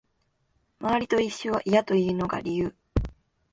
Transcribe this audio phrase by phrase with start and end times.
[0.79, 2.73] 周りと一緒は嫌というのが理由